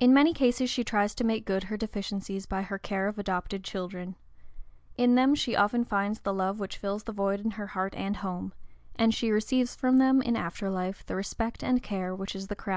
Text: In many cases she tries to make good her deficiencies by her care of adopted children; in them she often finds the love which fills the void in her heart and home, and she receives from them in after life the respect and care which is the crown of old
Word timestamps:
In 0.00 0.12
many 0.12 0.34
cases 0.34 0.68
she 0.68 0.82
tries 0.82 1.14
to 1.14 1.22
make 1.22 1.44
good 1.44 1.62
her 1.70 1.76
deficiencies 1.76 2.44
by 2.44 2.62
her 2.62 2.76
care 2.76 3.06
of 3.06 3.20
adopted 3.20 3.62
children; 3.62 4.16
in 4.96 5.14
them 5.14 5.36
she 5.36 5.54
often 5.54 5.84
finds 5.84 6.18
the 6.18 6.34
love 6.34 6.58
which 6.58 6.76
fills 6.76 7.04
the 7.04 7.12
void 7.12 7.38
in 7.38 7.52
her 7.52 7.68
heart 7.68 7.94
and 7.94 8.16
home, 8.16 8.52
and 8.96 9.14
she 9.14 9.30
receives 9.30 9.76
from 9.76 9.98
them 9.98 10.20
in 10.22 10.34
after 10.34 10.68
life 10.68 11.06
the 11.06 11.14
respect 11.14 11.62
and 11.62 11.84
care 11.84 12.16
which 12.16 12.34
is 12.34 12.48
the 12.48 12.56
crown 12.56 12.70
of 12.70 12.72
old 12.72 12.76